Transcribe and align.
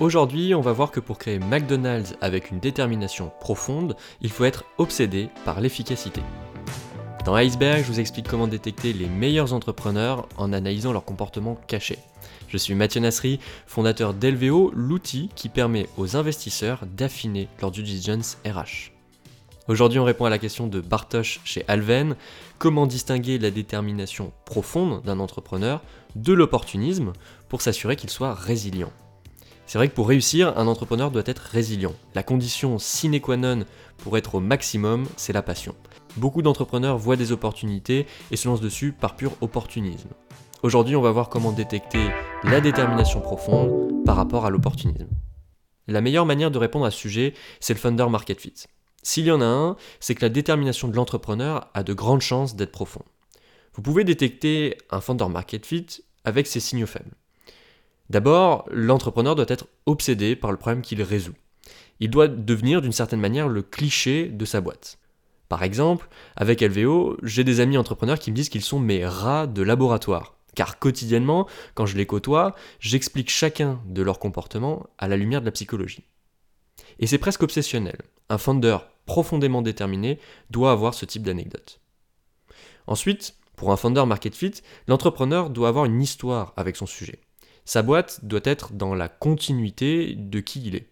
Aujourd'hui, 0.00 0.56
on 0.56 0.60
va 0.60 0.72
voir 0.72 0.90
que 0.90 0.98
pour 0.98 1.18
créer 1.18 1.38
McDonald's 1.38 2.16
avec 2.20 2.50
une 2.50 2.58
détermination 2.58 3.30
profonde, 3.38 3.94
il 4.22 4.30
faut 4.30 4.44
être 4.44 4.64
obsédé 4.76 5.28
par 5.44 5.60
l'efficacité. 5.60 6.20
Dans 7.24 7.36
Iceberg, 7.36 7.84
je 7.84 7.92
vous 7.92 8.00
explique 8.00 8.26
comment 8.26 8.48
détecter 8.48 8.92
les 8.92 9.06
meilleurs 9.06 9.52
entrepreneurs 9.52 10.26
en 10.36 10.52
analysant 10.52 10.92
leur 10.92 11.04
comportement 11.04 11.56
caché. 11.68 12.00
Je 12.48 12.56
suis 12.56 12.74
Mathieu 12.74 13.00
Nasri, 13.00 13.38
fondateur 13.66 14.14
d'Elveo, 14.14 14.72
l'outil 14.74 15.30
qui 15.36 15.48
permet 15.48 15.88
aux 15.96 16.16
investisseurs 16.16 16.86
d'affiner 16.86 17.48
leur 17.60 17.70
due 17.70 17.84
diligence 17.84 18.38
RH. 18.44 18.90
Aujourd'hui, 19.68 20.00
on 20.00 20.04
répond 20.04 20.24
à 20.24 20.30
la 20.30 20.40
question 20.40 20.66
de 20.66 20.80
Bartosz 20.80 21.38
chez 21.44 21.64
Alven 21.68 22.16
comment 22.58 22.86
distinguer 22.86 23.38
la 23.38 23.52
détermination 23.52 24.32
profonde 24.44 25.02
d'un 25.04 25.20
entrepreneur 25.20 25.82
de 26.16 26.32
l'opportunisme 26.32 27.12
pour 27.48 27.62
s'assurer 27.62 27.94
qu'il 27.94 28.10
soit 28.10 28.34
résilient? 28.34 28.90
C'est 29.74 29.78
vrai 29.78 29.88
que 29.88 29.94
pour 29.94 30.06
réussir, 30.06 30.56
un 30.56 30.68
entrepreneur 30.68 31.10
doit 31.10 31.24
être 31.26 31.40
résilient. 31.40 31.96
La 32.14 32.22
condition 32.22 32.78
sine 32.78 33.20
qua 33.20 33.36
non 33.36 33.64
pour 33.98 34.16
être 34.16 34.36
au 34.36 34.40
maximum, 34.40 35.04
c'est 35.16 35.32
la 35.32 35.42
passion. 35.42 35.74
Beaucoup 36.16 36.42
d'entrepreneurs 36.42 36.96
voient 36.96 37.16
des 37.16 37.32
opportunités 37.32 38.06
et 38.30 38.36
se 38.36 38.46
lancent 38.46 38.60
dessus 38.60 38.92
par 38.92 39.16
pur 39.16 39.32
opportunisme. 39.40 40.10
Aujourd'hui, 40.62 40.94
on 40.94 41.02
va 41.02 41.10
voir 41.10 41.28
comment 41.28 41.50
détecter 41.50 42.06
la 42.44 42.60
détermination 42.60 43.20
profonde 43.20 44.04
par 44.04 44.14
rapport 44.14 44.46
à 44.46 44.50
l'opportunisme. 44.50 45.08
La 45.88 46.00
meilleure 46.00 46.24
manière 46.24 46.52
de 46.52 46.58
répondre 46.58 46.86
à 46.86 46.92
ce 46.92 46.98
sujet, 46.98 47.34
c'est 47.58 47.74
le 47.74 47.80
Thunder 47.80 48.06
Market 48.08 48.40
Fit. 48.40 48.54
S'il 49.02 49.24
y 49.24 49.32
en 49.32 49.40
a 49.40 49.44
un, 49.44 49.76
c'est 49.98 50.14
que 50.14 50.24
la 50.24 50.28
détermination 50.28 50.86
de 50.86 50.94
l'entrepreneur 50.94 51.68
a 51.74 51.82
de 51.82 51.94
grandes 51.94 52.20
chances 52.22 52.54
d'être 52.54 52.70
profonde. 52.70 53.02
Vous 53.72 53.82
pouvez 53.82 54.04
détecter 54.04 54.78
un 54.90 55.00
Thunder 55.00 55.26
Market 55.28 55.66
Fit 55.66 56.04
avec 56.22 56.46
ses 56.46 56.60
signaux 56.60 56.86
faibles. 56.86 57.16
D'abord, 58.10 58.66
l'entrepreneur 58.70 59.34
doit 59.34 59.46
être 59.48 59.66
obsédé 59.86 60.36
par 60.36 60.50
le 60.50 60.58
problème 60.58 60.82
qu'il 60.82 61.02
résout. 61.02 61.34
Il 62.00 62.10
doit 62.10 62.28
devenir 62.28 62.82
d'une 62.82 62.92
certaine 62.92 63.20
manière 63.20 63.48
le 63.48 63.62
cliché 63.62 64.28
de 64.28 64.44
sa 64.44 64.60
boîte. 64.60 64.98
Par 65.48 65.62
exemple, 65.62 66.08
avec 66.36 66.60
LVO, 66.60 67.16
j'ai 67.22 67.44
des 67.44 67.60
amis 67.60 67.78
entrepreneurs 67.78 68.18
qui 68.18 68.30
me 68.30 68.36
disent 68.36 68.48
qu'ils 68.48 68.62
sont 68.62 68.80
mes 68.80 69.06
rats 69.06 69.46
de 69.46 69.62
laboratoire. 69.62 70.36
Car 70.54 70.78
quotidiennement, 70.78 71.48
quand 71.74 71.86
je 71.86 71.96
les 71.96 72.06
côtoie, 72.06 72.54
j'explique 72.80 73.30
chacun 73.30 73.80
de 73.86 74.02
leurs 74.02 74.18
comportements 74.18 74.86
à 74.98 75.08
la 75.08 75.16
lumière 75.16 75.40
de 75.40 75.46
la 75.46 75.52
psychologie. 75.52 76.04
Et 76.98 77.06
c'est 77.06 77.18
presque 77.18 77.42
obsessionnel. 77.42 77.98
Un 78.28 78.38
founder 78.38 78.78
profondément 79.06 79.62
déterminé 79.62 80.18
doit 80.50 80.72
avoir 80.72 80.94
ce 80.94 81.04
type 81.04 81.22
d'anecdote. 81.22 81.80
Ensuite, 82.86 83.34
pour 83.56 83.72
un 83.72 83.76
founder 83.76 84.04
market 84.06 84.34
fit, 84.34 84.62
l'entrepreneur 84.88 85.50
doit 85.50 85.68
avoir 85.68 85.84
une 85.84 86.02
histoire 86.02 86.52
avec 86.56 86.76
son 86.76 86.86
sujet. 86.86 87.20
Sa 87.64 87.82
boîte 87.82 88.24
doit 88.24 88.40
être 88.44 88.72
dans 88.72 88.94
la 88.94 89.08
continuité 89.08 90.14
de 90.14 90.40
qui 90.40 90.62
il 90.64 90.76
est. 90.76 90.88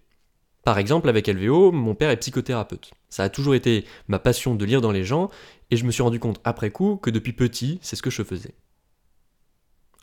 Par 0.64 0.78
exemple, 0.78 1.08
avec 1.08 1.26
LVO, 1.26 1.72
mon 1.72 1.94
père 1.94 2.10
est 2.10 2.16
psychothérapeute. 2.18 2.92
Ça 3.10 3.24
a 3.24 3.28
toujours 3.28 3.54
été 3.54 3.84
ma 4.08 4.18
passion 4.18 4.54
de 4.54 4.64
lire 4.64 4.80
dans 4.80 4.92
les 4.92 5.04
gens, 5.04 5.28
et 5.70 5.76
je 5.76 5.84
me 5.84 5.90
suis 5.90 6.02
rendu 6.02 6.20
compte 6.20 6.40
après 6.44 6.70
coup 6.70 6.96
que 6.96 7.10
depuis 7.10 7.32
petit, 7.32 7.78
c'est 7.82 7.96
ce 7.96 8.02
que 8.02 8.10
je 8.10 8.22
faisais. 8.22 8.54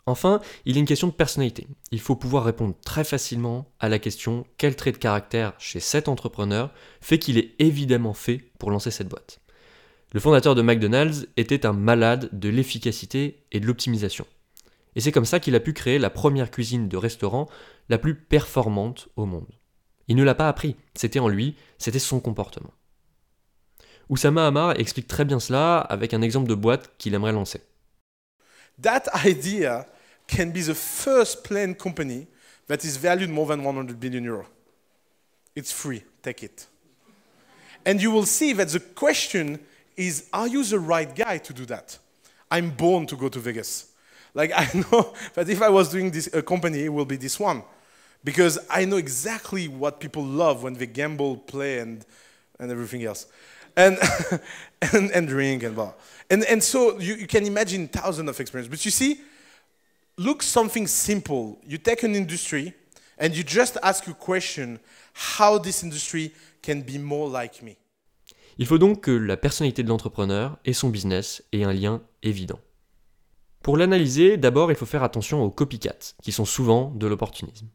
Enfin, 0.06 0.40
il 0.64 0.76
a 0.76 0.80
une 0.80 0.86
question 0.86 1.08
de 1.08 1.12
personnalité. 1.12 1.66
Il 1.92 2.00
faut 2.00 2.16
pouvoir 2.16 2.44
répondre 2.44 2.74
très 2.84 3.04
facilement 3.04 3.70
à 3.78 3.88
la 3.88 3.98
question 3.98 4.46
quel 4.58 4.76
trait 4.76 4.92
de 4.92 4.96
caractère 4.96 5.54
chez 5.58 5.80
cet 5.80 6.08
entrepreneur 6.08 6.70
fait 7.00 7.18
qu'il 7.18 7.38
est 7.38 7.54
évidemment 7.58 8.14
fait 8.14 8.38
pour 8.58 8.70
lancer 8.70 8.90
cette 8.90 9.08
boîte? 9.08 9.40
Le 10.12 10.20
fondateur 10.20 10.54
de 10.54 10.62
McDonald's 10.62 11.28
était 11.36 11.66
un 11.66 11.72
malade 11.72 12.28
de 12.32 12.48
l'efficacité 12.48 13.44
et 13.52 13.60
de 13.60 13.66
l'optimisation. 13.66 14.26
Et 14.96 15.00
c'est 15.00 15.12
comme 15.12 15.24
ça 15.24 15.40
qu'il 15.40 15.54
a 15.54 15.60
pu 15.60 15.72
créer 15.72 15.98
la 15.98 16.10
première 16.10 16.50
cuisine 16.50 16.88
de 16.88 16.96
restaurant 16.96 17.48
la 17.88 17.98
plus 17.98 18.14
performante 18.14 19.08
au 19.16 19.26
monde. 19.26 19.52
Il 20.08 20.16
ne 20.16 20.24
l'a 20.24 20.34
pas 20.34 20.48
appris, 20.48 20.76
c'était 20.94 21.20
en 21.20 21.28
lui, 21.28 21.56
c'était 21.78 21.98
son 21.98 22.20
comportement. 22.20 22.72
Oussama 24.08 24.48
Hamar 24.48 24.78
explique 24.80 25.06
très 25.06 25.24
bien 25.24 25.38
cela 25.38 25.78
avec 25.78 26.14
un 26.14 26.22
exemple 26.22 26.48
de 26.48 26.54
boîte 26.54 26.90
qu'il 26.98 27.14
aimerait 27.14 27.32
lancer. 27.32 27.60
That 28.82 29.04
idea 29.24 29.86
can 30.26 30.46
be 30.46 30.64
the 30.64 30.74
first 30.74 31.44
planned 31.44 31.76
company 31.76 32.26
that 32.66 32.78
is 32.82 32.98
valued 32.98 33.30
more 33.30 33.46
than 33.46 33.64
100 33.64 34.00
billion 34.00 34.24
euro. 34.24 34.46
It's 35.54 35.72
free, 35.72 36.02
take 36.22 36.42
it. 36.42 36.68
And 37.86 38.00
you 38.00 38.10
will 38.10 38.26
see 38.26 38.52
that 38.54 38.66
the 38.66 38.80
question 38.80 39.60
is 39.96 40.24
are 40.32 40.48
you 40.48 40.64
the 40.64 40.78
right 40.78 41.14
guy 41.14 41.38
to 41.38 41.52
do 41.52 41.64
that? 41.66 41.98
I'm 42.50 42.70
born 42.70 43.06
to 43.06 43.16
go 43.16 43.28
to 43.28 43.38
Vegas. 43.38 43.92
Like 44.34 44.52
I 44.56 44.68
know 44.74 45.14
that 45.34 45.48
if 45.48 45.62
I 45.62 45.68
was 45.68 45.90
doing 45.90 46.10
this 46.10 46.28
a 46.32 46.42
company, 46.42 46.84
it 46.84 46.88
will 46.92 47.04
be 47.04 47.16
this 47.16 47.38
one. 47.38 47.62
Because 48.22 48.58
I 48.68 48.84
know 48.84 48.98
exactly 48.98 49.66
what 49.68 49.98
people 49.98 50.22
love 50.22 50.62
when 50.62 50.74
they 50.74 50.86
gamble, 50.86 51.38
play, 51.38 51.78
and, 51.78 52.04
and 52.58 52.70
everything 52.70 53.02
else. 53.04 53.26
And, 53.76 53.98
and, 54.92 55.10
and 55.12 55.26
drink 55.26 55.62
and 55.62 55.74
blah. 55.74 55.94
And, 56.28 56.44
and 56.44 56.62
so 56.62 56.98
you, 56.98 57.14
you 57.14 57.26
can 57.26 57.46
imagine 57.46 57.88
thousands 57.88 58.28
of 58.28 58.38
experiences. 58.38 58.70
But 58.70 58.84
you 58.84 58.90
see, 58.90 59.22
look 60.18 60.42
something 60.42 60.86
simple. 60.86 61.58
You 61.66 61.78
take 61.78 62.02
an 62.02 62.14
industry 62.14 62.74
and 63.16 63.34
you 63.34 63.42
just 63.42 63.78
ask 63.82 64.06
a 64.06 64.12
question 64.14 64.80
how 65.14 65.58
this 65.58 65.82
industry 65.82 66.32
can 66.62 66.82
be 66.82 66.98
more 66.98 67.28
like 67.28 67.62
me. 67.62 67.76
Il 68.58 68.66
faut 68.66 68.78
donc 68.78 69.00
que 69.00 69.10
la 69.10 69.38
personnalité 69.38 69.82
de 69.82 69.88
l'entrepreneur 69.88 70.58
et 70.66 70.74
son 70.74 70.90
business 70.90 71.42
aient 71.52 71.64
un 71.64 71.72
lien 71.72 72.02
évident. 72.22 72.60
Pour 73.62 73.76
l'analyser, 73.76 74.38
d'abord 74.38 74.72
il 74.72 74.76
faut 74.76 74.86
faire 74.86 75.02
attention 75.02 75.42
aux 75.42 75.50
copycats, 75.50 76.14
qui 76.22 76.32
sont 76.32 76.46
souvent 76.46 76.92
de 76.94 77.06
l'opportunisme. 77.06 77.68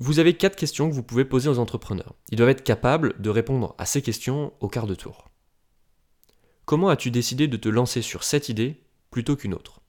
Vous 0.00 0.18
avez 0.18 0.34
quatre 0.34 0.56
questions 0.56 0.88
que 0.88 0.94
vous 0.94 1.02
pouvez 1.02 1.24
poser 1.24 1.48
aux 1.48 1.58
entrepreneurs. 1.58 2.14
Ils 2.30 2.36
doivent 2.36 2.50
être 2.50 2.64
capables 2.64 3.20
de 3.20 3.30
répondre 3.30 3.74
à 3.78 3.86
ces 3.86 4.02
questions 4.02 4.52
au 4.60 4.68
quart 4.68 4.86
de 4.86 4.94
tour. 4.94 5.28
Comment 6.64 6.88
as-tu 6.88 7.10
décidé 7.10 7.48
de 7.48 7.56
te 7.56 7.68
lancer 7.68 8.02
sur 8.02 8.24
cette 8.24 8.48
idée 8.48 8.82
plutôt 9.10 9.36
qu'une 9.36 9.54
autre? 9.54 9.80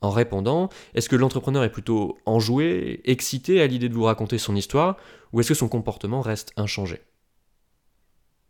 En 0.00 0.10
répondant, 0.10 0.68
est-ce 0.94 1.08
que 1.08 1.16
l'entrepreneur 1.16 1.64
est 1.64 1.72
plutôt 1.72 2.18
enjoué, 2.24 3.00
excité 3.04 3.60
à 3.60 3.66
l'idée 3.66 3.88
de 3.88 3.94
vous 3.94 4.04
raconter 4.04 4.38
son 4.38 4.54
histoire, 4.54 4.96
ou 5.32 5.40
est-ce 5.40 5.48
que 5.48 5.54
son 5.54 5.68
comportement 5.68 6.20
reste 6.20 6.52
inchangé? 6.56 7.00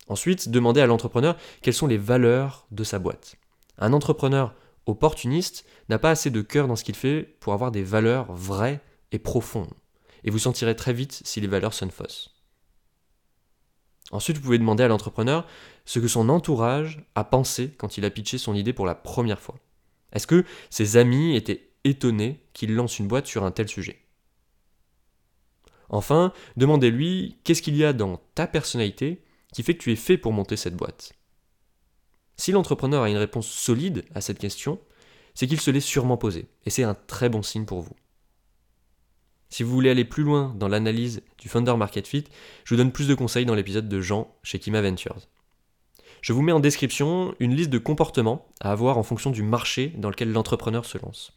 Ensuite, 0.09 0.51
demandez 0.51 0.81
à 0.81 0.87
l'entrepreneur 0.87 1.37
quelles 1.63 1.75
sont 1.75 1.87
les 1.87 1.99
valeurs 1.99 2.67
de 2.71 2.85
sa 2.85 2.99
boîte. 2.99 3.37
Un 3.79 3.93
entrepreneur 3.93 4.55
opportuniste 4.87 5.67
n'a 5.89 5.99
pas 5.99 6.11
assez 6.11 6.31
de 6.31 6.43
cœur 6.43 6.69
dans 6.69 6.77
ce 6.77 6.85
qu'il 6.85 6.97
fait 6.97 7.23
pour 7.41 7.53
avoir 7.53 7.71
des 7.71 7.83
valeurs 7.83 8.33
vraies 8.33 8.81
et 9.13 9.19
profondes. 9.19 9.75
Et 10.25 10.31
vous 10.31 10.39
sentirez 10.39 10.75
très 10.75 10.93
vite 10.93 11.21
si 11.25 11.41
les 11.41 11.47
valeurs 11.47 11.75
sonnent 11.75 11.91
fausses. 11.91 12.37
Ensuite, 14.13 14.37
vous 14.37 14.45
pouvez 14.45 14.59
demander 14.59 14.85
à 14.85 14.89
l'entrepreneur 14.89 15.47
ce 15.85 15.99
que 15.99 16.09
son 16.09 16.29
entourage 16.29 17.05
a 17.15 17.25
pensé 17.25 17.75
quand 17.77 17.99
il 17.99 18.05
a 18.05 18.11
pitché 18.11 18.39
son 18.39 18.55
idée 18.55 18.73
pour 18.73 18.87
la 18.87 18.95
première 18.95 19.41
fois. 19.41 19.57
Est-ce 20.13 20.27
que 20.27 20.45
ses 20.71 20.97
amis 20.97 21.37
étaient 21.37 21.71
étonnés 21.85 22.41
qu'il 22.53 22.75
lance 22.75 22.99
une 22.99 23.09
boîte 23.09 23.27
sur 23.27 23.45
un 23.45 23.51
tel 23.51 23.69
sujet? 23.69 24.01
Enfin, 25.89 26.33
demandez-lui 26.57 27.39
qu'est-ce 27.45 27.63
qu'il 27.63 27.77
y 27.77 27.85
a 27.85 27.93
dans 27.93 28.21
ta 28.35 28.47
personnalité 28.47 29.23
qui 29.53 29.63
fait 29.63 29.75
que 29.75 29.83
tu 29.83 29.93
es 29.93 29.97
fait 29.97 30.19
pour 30.19 30.33
monter 30.33 30.57
cette 30.57 30.77
boîte? 30.77 31.13
Si 32.37 32.53
l'entrepreneur 32.53 33.03
a 33.03 33.11
une 33.11 33.17
réponse 33.17 33.47
solide 33.47 34.05
à 34.15 34.21
cette 34.21 34.39
question, 34.39 34.79
c'est 35.35 35.47
qu'il 35.47 35.61
se 35.61 35.71
l'est 35.71 35.81
sûrement 35.81 36.17
posée, 36.17 36.47
et 36.65 36.71
c'est 36.71 36.83
un 36.83 36.95
très 36.95 37.29
bon 37.29 37.43
signe 37.43 37.65
pour 37.65 37.81
vous. 37.81 37.97
Si 39.49 39.63
vous 39.63 39.71
voulez 39.71 39.91
aller 39.91 40.05
plus 40.05 40.23
loin 40.23 40.55
dans 40.59 40.69
l'analyse 40.69 41.23
du 41.39 41.49
Founder 41.49 41.77
Market 41.77 42.07
Fit, 42.07 42.25
je 42.65 42.75
vous 42.75 42.79
donne 42.79 42.93
plus 42.93 43.09
de 43.09 43.15
conseils 43.15 43.47
dans 43.47 43.55
l'épisode 43.55 43.89
de 43.89 44.01
Jean 44.01 44.35
chez 44.43 44.59
Kima 44.59 44.83
Ventures. 44.83 45.17
Je 46.21 46.33
vous 46.33 46.43
mets 46.43 46.53
en 46.53 46.61
description 46.61 47.35
une 47.39 47.55
liste 47.55 47.71
de 47.71 47.79
comportements 47.79 48.49
à 48.61 48.73
avoir 48.73 48.99
en 48.99 49.03
fonction 49.03 49.31
du 49.31 49.43
marché 49.43 49.93
dans 49.97 50.11
lequel 50.11 50.33
l'entrepreneur 50.33 50.85
se 50.85 50.99
lance. 50.99 51.33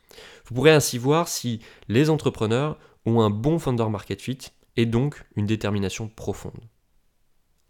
Vous 0.45 0.55
pourrez 0.55 0.71
ainsi 0.71 0.97
voir 0.97 1.27
si 1.27 1.59
les 1.87 2.09
entrepreneurs 2.09 2.77
ont 3.05 3.21
un 3.21 3.29
bon 3.29 3.59
Founder 3.59 3.87
Market 3.89 4.21
Fit 4.21 4.39
et 4.77 4.85
donc 4.85 5.23
une 5.35 5.45
détermination 5.45 6.07
profonde. 6.07 6.59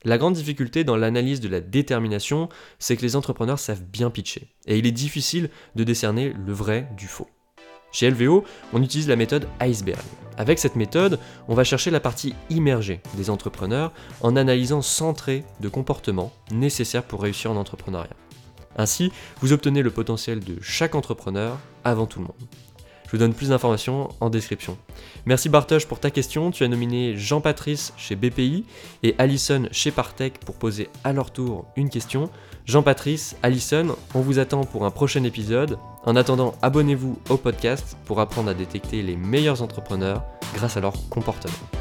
La 0.05 0.17
grande 0.17 0.35
difficulté 0.35 0.85
dans 0.85 0.95
l'analyse 0.95 1.41
de 1.41 1.49
la 1.49 1.59
détermination, 1.59 2.47
c'est 2.79 2.95
que 2.95 3.01
les 3.01 3.17
entrepreneurs 3.17 3.59
savent 3.59 3.83
bien 3.83 4.09
pitcher, 4.09 4.47
et 4.65 4.77
il 4.77 4.87
est 4.87 4.91
difficile 4.91 5.49
de 5.75 5.83
décerner 5.83 6.33
le 6.45 6.53
vrai 6.53 6.87
du 6.95 7.07
faux. 7.07 7.27
Chez 7.91 8.09
LVO, 8.09 8.45
on 8.71 8.81
utilise 8.81 9.09
la 9.09 9.17
méthode 9.17 9.47
iceberg. 9.59 9.99
Avec 10.37 10.57
cette 10.59 10.77
méthode, 10.77 11.19
on 11.49 11.55
va 11.55 11.65
chercher 11.65 11.91
la 11.91 11.99
partie 11.99 12.33
immergée 12.49 13.01
des 13.15 13.29
entrepreneurs 13.29 13.91
en 14.21 14.37
analysant 14.37 14.81
100 14.81 15.13
traits 15.15 15.45
de 15.59 15.67
comportement 15.67 16.31
nécessaires 16.51 17.03
pour 17.03 17.21
réussir 17.21 17.51
en 17.51 17.57
entrepreneuriat. 17.57 18.15
Ainsi, 18.77 19.11
vous 19.41 19.51
obtenez 19.51 19.81
le 19.81 19.91
potentiel 19.91 20.39
de 20.39 20.55
chaque 20.61 20.95
entrepreneur 20.95 21.57
avant 21.83 22.05
tout 22.05 22.19
le 22.19 22.27
monde. 22.27 22.68
Je 23.09 23.17
vous 23.17 23.23
donne 23.23 23.33
plus 23.33 23.49
d'informations 23.49 24.09
en 24.19 24.29
description. 24.29 24.77
Merci 25.25 25.49
Bartosz 25.49 25.87
pour 25.87 25.99
ta 25.99 26.11
question. 26.11 26.51
Tu 26.51 26.63
as 26.63 26.67
nominé 26.67 27.17
Jean-Patrice 27.17 27.91
chez 27.97 28.15
BPI 28.15 28.65
et 29.01 29.15
Alison 29.17 29.67
chez 29.71 29.89
Partech 29.89 30.37
pour 30.45 30.53
poser 30.53 30.89
à 31.03 31.11
leur 31.11 31.31
tour 31.31 31.65
une 31.75 31.89
question. 31.89 32.29
Jean-Patrice, 32.67 33.35
Alison, 33.41 33.95
on 34.13 34.21
vous 34.21 34.37
attend 34.37 34.63
pour 34.63 34.85
un 34.85 34.91
prochain 34.91 35.23
épisode. 35.23 35.79
En 36.05 36.15
attendant, 36.15 36.53
abonnez-vous 36.61 37.17
au 37.31 37.37
podcast 37.37 37.97
pour 38.05 38.19
apprendre 38.19 38.51
à 38.51 38.53
détecter 38.53 39.01
les 39.01 39.15
meilleurs 39.15 39.63
entrepreneurs 39.63 40.23
grâce 40.53 40.77
à 40.77 40.79
leur 40.79 40.93
comportement. 41.09 41.78